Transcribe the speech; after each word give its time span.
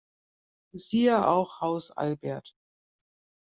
Siehe 0.73 1.27
auch 1.27 1.61
Haus 1.61 1.91
Albert 1.91 2.55